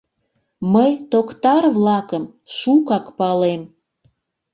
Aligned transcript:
Мый 0.73 0.91
Токтар-влакым 1.11 2.23
шукак 2.57 3.05
палем. 3.17 3.61